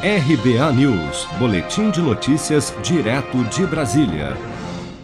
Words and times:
RBA 0.00 0.72
News, 0.74 1.26
Boletim 1.40 1.90
de 1.90 2.00
Notícias, 2.00 2.72
direto 2.84 3.42
de 3.46 3.66
Brasília. 3.66 4.36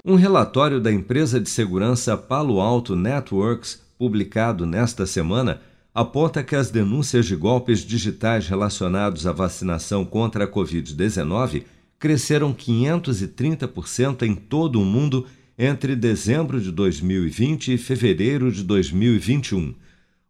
Um 0.06 0.14
relatório 0.14 0.80
da 0.80 0.92
empresa 0.92 1.40
de 1.40 1.50
segurança 1.50 2.16
Palo 2.16 2.60
Alto 2.60 2.94
Networks, 2.94 3.82
publicado 3.98 4.64
nesta 4.64 5.04
semana, 5.04 5.60
aponta 5.92 6.44
que 6.44 6.54
as 6.54 6.70
denúncias 6.70 7.26
de 7.26 7.34
golpes 7.34 7.80
digitais 7.80 8.46
relacionados 8.46 9.26
à 9.26 9.32
vacinação 9.32 10.04
contra 10.04 10.44
a 10.44 10.48
Covid-19 10.48 11.64
cresceram 11.98 12.54
530% 12.54 14.22
em 14.22 14.36
todo 14.36 14.80
o 14.80 14.84
mundo 14.84 15.26
entre 15.58 15.96
dezembro 15.96 16.60
de 16.60 16.70
2020 16.70 17.74
e 17.74 17.78
fevereiro 17.78 18.52
de 18.52 18.62
2021. 18.62 19.74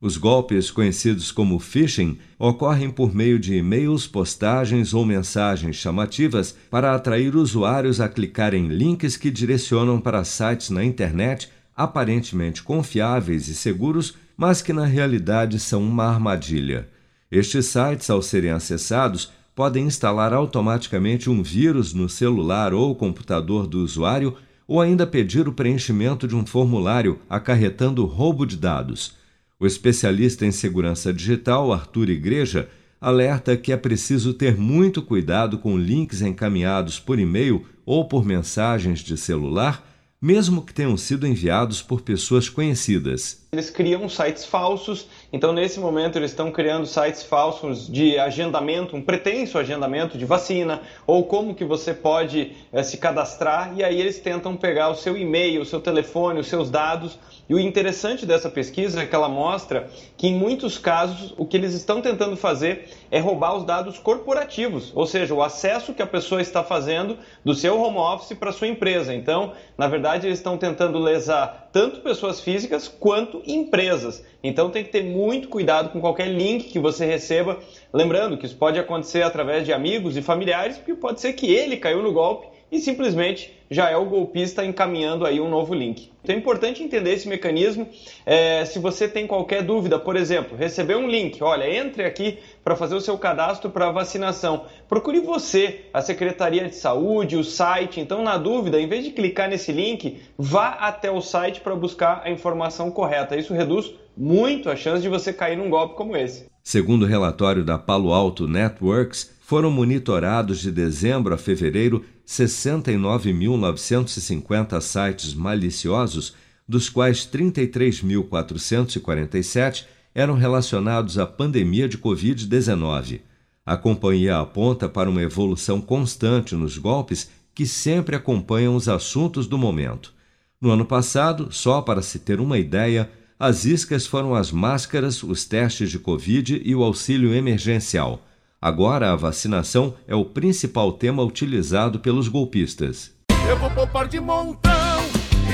Os 0.04 0.18
golpes, 0.18 0.70
conhecidos 0.70 1.32
como 1.32 1.58
phishing, 1.58 2.18
ocorrem 2.38 2.90
por 2.90 3.14
meio 3.14 3.38
de 3.38 3.54
e-mails, 3.54 4.06
postagens 4.06 4.92
ou 4.92 5.02
mensagens 5.02 5.76
chamativas 5.76 6.54
para 6.70 6.94
atrair 6.94 7.34
usuários 7.34 8.02
a 8.02 8.06
clicar 8.06 8.52
em 8.52 8.68
links 8.68 9.16
que 9.16 9.30
direcionam 9.30 9.98
para 9.98 10.22
sites 10.22 10.68
na 10.68 10.84
internet 10.84 11.48
aparentemente 11.74 12.62
confiáveis 12.62 13.48
e 13.48 13.54
seguros, 13.54 14.14
mas 14.36 14.60
que 14.60 14.74
na 14.74 14.84
realidade 14.84 15.58
são 15.58 15.82
uma 15.82 16.04
armadilha. 16.04 16.86
Estes 17.32 17.64
sites, 17.64 18.10
ao 18.10 18.20
serem 18.20 18.50
acessados, 18.50 19.32
podem 19.54 19.86
instalar 19.86 20.34
automaticamente 20.34 21.30
um 21.30 21.42
vírus 21.42 21.94
no 21.94 22.10
celular 22.10 22.74
ou 22.74 22.94
computador 22.94 23.66
do 23.66 23.82
usuário 23.82 24.36
ou 24.68 24.82
ainda 24.82 25.06
pedir 25.06 25.48
o 25.48 25.52
preenchimento 25.54 26.28
de 26.28 26.36
um 26.36 26.44
formulário 26.44 27.20
acarretando 27.26 28.04
roubo 28.04 28.44
de 28.44 28.58
dados. 28.58 29.23
O 29.58 29.66
especialista 29.66 30.44
em 30.44 30.50
segurança 30.50 31.12
digital, 31.12 31.72
Arthur 31.72 32.10
Igreja, 32.10 32.68
alerta 33.00 33.56
que 33.56 33.72
é 33.72 33.76
preciso 33.76 34.34
ter 34.34 34.56
muito 34.56 35.02
cuidado 35.02 35.58
com 35.58 35.78
links 35.78 36.22
encaminhados 36.22 36.98
por 36.98 37.18
e-mail 37.18 37.64
ou 37.84 38.06
por 38.08 38.24
mensagens 38.24 39.00
de 39.00 39.16
celular 39.16 39.94
mesmo 40.24 40.62
que 40.62 40.72
tenham 40.72 40.96
sido 40.96 41.26
enviados 41.26 41.82
por 41.82 42.00
pessoas 42.00 42.48
conhecidas. 42.48 43.46
Eles 43.52 43.68
criam 43.68 44.08
sites 44.08 44.42
falsos, 44.46 45.06
então 45.34 45.52
nesse 45.52 45.80
momento 45.80 46.16
eles 46.16 46.30
estão 46.30 46.52
criando 46.52 46.86
sites 46.86 47.24
falsos 47.24 47.88
de 47.88 48.16
agendamento, 48.16 48.94
um 48.94 49.02
pretenso 49.02 49.58
agendamento 49.58 50.16
de 50.16 50.24
vacina, 50.24 50.82
ou 51.08 51.24
como 51.24 51.56
que 51.56 51.64
você 51.64 51.92
pode 51.92 52.52
é, 52.72 52.84
se 52.84 52.98
cadastrar, 52.98 53.72
e 53.76 53.82
aí 53.82 54.00
eles 54.00 54.20
tentam 54.20 54.56
pegar 54.56 54.90
o 54.90 54.94
seu 54.94 55.18
e-mail, 55.18 55.62
o 55.62 55.64
seu 55.64 55.80
telefone, 55.80 56.38
os 56.38 56.46
seus 56.46 56.70
dados. 56.70 57.18
E 57.48 57.54
o 57.54 57.58
interessante 57.58 58.24
dessa 58.24 58.48
pesquisa 58.48 59.02
é 59.02 59.06
que 59.06 59.14
ela 59.14 59.28
mostra 59.28 59.90
que 60.16 60.28
em 60.28 60.34
muitos 60.36 60.78
casos 60.78 61.34
o 61.36 61.44
que 61.44 61.56
eles 61.56 61.74
estão 61.74 62.00
tentando 62.00 62.36
fazer 62.36 62.88
é 63.10 63.18
roubar 63.18 63.56
os 63.56 63.64
dados 63.64 63.98
corporativos, 63.98 64.92
ou 64.94 65.04
seja, 65.04 65.34
o 65.34 65.42
acesso 65.42 65.92
que 65.92 66.00
a 66.00 66.06
pessoa 66.06 66.40
está 66.40 66.62
fazendo 66.62 67.18
do 67.44 67.54
seu 67.54 67.80
home 67.80 67.98
office 67.98 68.38
para 68.38 68.52
sua 68.52 68.68
empresa. 68.68 69.12
Então, 69.12 69.52
na 69.76 69.88
verdade, 69.88 70.28
eles 70.28 70.38
estão 70.38 70.56
tentando 70.56 70.96
lesar 71.00 71.63
tanto 71.74 72.02
pessoas 72.02 72.40
físicas 72.40 72.86
quanto 72.86 73.42
empresas. 73.44 74.24
Então 74.44 74.70
tem 74.70 74.84
que 74.84 74.90
ter 74.90 75.02
muito 75.02 75.48
cuidado 75.48 75.88
com 75.88 76.00
qualquer 76.00 76.28
link 76.28 76.70
que 76.70 76.78
você 76.78 77.04
receba. 77.04 77.58
Lembrando 77.92 78.38
que 78.38 78.46
isso 78.46 78.56
pode 78.56 78.78
acontecer 78.78 79.22
através 79.22 79.64
de 79.64 79.72
amigos 79.72 80.16
e 80.16 80.22
familiares, 80.22 80.78
porque 80.78 80.94
pode 80.94 81.20
ser 81.20 81.32
que 81.32 81.52
ele 81.52 81.76
caiu 81.76 82.00
no 82.00 82.12
golpe 82.12 82.46
e 82.74 82.80
simplesmente 82.80 83.52
já 83.70 83.88
é 83.88 83.96
o 83.96 84.04
golpista 84.04 84.64
encaminhando 84.64 85.24
aí 85.24 85.40
um 85.40 85.48
novo 85.48 85.72
link. 85.72 86.10
Então 86.22 86.34
é 86.34 86.38
importante 86.38 86.82
entender 86.82 87.12
esse 87.12 87.28
mecanismo. 87.28 87.88
É, 88.26 88.64
se 88.64 88.80
você 88.80 89.06
tem 89.06 89.26
qualquer 89.26 89.62
dúvida, 89.62 89.98
por 89.98 90.16
exemplo, 90.16 90.56
receber 90.56 90.96
um 90.96 91.08
link, 91.08 91.42
olha, 91.42 91.72
entre 91.72 92.04
aqui 92.04 92.38
para 92.64 92.74
fazer 92.74 92.96
o 92.96 93.00
seu 93.00 93.16
cadastro 93.16 93.70
para 93.70 93.92
vacinação. 93.92 94.64
Procure 94.88 95.20
você, 95.20 95.82
a 95.92 96.02
Secretaria 96.02 96.68
de 96.68 96.74
Saúde, 96.74 97.36
o 97.36 97.44
site. 97.44 98.00
Então, 98.00 98.22
na 98.22 98.36
dúvida, 98.36 98.80
em 98.80 98.88
vez 98.88 99.04
de 99.04 99.12
clicar 99.12 99.48
nesse 99.48 99.70
link, 99.70 100.20
vá 100.36 100.70
até 100.70 101.10
o 101.10 101.20
site 101.20 101.60
para 101.60 101.76
buscar 101.76 102.22
a 102.24 102.30
informação 102.30 102.90
correta. 102.90 103.36
Isso 103.36 103.54
reduz 103.54 103.94
muito 104.16 104.68
a 104.68 104.76
chance 104.76 105.02
de 105.02 105.08
você 105.08 105.32
cair 105.32 105.56
num 105.56 105.70
golpe 105.70 105.94
como 105.94 106.16
esse. 106.16 106.46
Segundo 106.62 107.02
o 107.02 107.06
relatório 107.06 107.62
da 107.62 107.76
Palo 107.76 108.12
Alto 108.12 108.48
Networks, 108.48 109.33
foram 109.46 109.70
monitorados 109.70 110.60
de 110.60 110.72
dezembro 110.72 111.34
a 111.34 111.36
fevereiro 111.36 112.02
69.950 112.26 114.80
sites 114.80 115.34
maliciosos, 115.34 116.34
dos 116.66 116.88
quais 116.88 117.28
33.447 117.30 119.84
eram 120.14 120.32
relacionados 120.34 121.18
à 121.18 121.26
pandemia 121.26 121.86
de 121.86 121.98
Covid-19. 121.98 123.20
A 123.66 123.76
companhia 123.76 124.38
aponta 124.38 124.88
para 124.88 125.10
uma 125.10 125.20
evolução 125.20 125.78
constante 125.78 126.54
nos 126.54 126.78
golpes 126.78 127.28
que 127.54 127.66
sempre 127.66 128.16
acompanham 128.16 128.74
os 128.74 128.88
assuntos 128.88 129.46
do 129.46 129.58
momento. 129.58 130.14
No 130.58 130.70
ano 130.70 130.86
passado, 130.86 131.48
só 131.50 131.82
para 131.82 132.00
se 132.00 132.18
ter 132.18 132.40
uma 132.40 132.58
ideia, 132.58 133.10
as 133.38 133.66
iscas 133.66 134.06
foram 134.06 134.34
as 134.34 134.50
máscaras, 134.50 135.22
os 135.22 135.44
testes 135.44 135.90
de 135.90 135.98
Covid 135.98 136.62
e 136.64 136.74
o 136.74 136.82
auxílio 136.82 137.34
emergencial. 137.34 138.24
Agora 138.64 139.12
a 139.12 139.14
vacinação 139.14 139.92
é 140.08 140.14
o 140.14 140.24
principal 140.24 140.90
tema 140.90 141.22
utilizado 141.22 142.00
pelos 142.00 142.28
golpistas. 142.28 143.12
Eu 143.46 143.58
vou 143.58 143.68
poupar 143.68 144.08
de 144.08 144.18
montão 144.18 144.72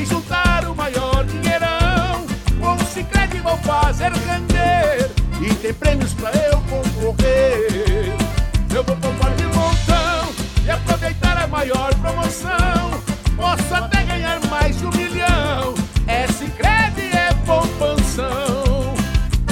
e 0.01 0.07
juntar 0.07 0.65
o 0.71 0.77
maior 0.77 1.25
dinheirão. 1.25 2.25
Com 2.61 2.77
o 2.77 2.87
Cicred 2.87 3.41
vou 3.41 3.57
fazer 3.57 4.13
render 4.13 5.11
e 5.45 5.53
tem 5.57 5.75
prêmios 5.75 6.15
pra 6.15 6.31
eu 6.31 6.61
concorrer. 6.71 7.70